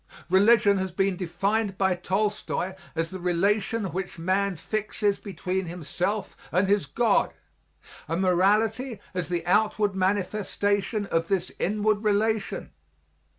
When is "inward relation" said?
11.59-12.71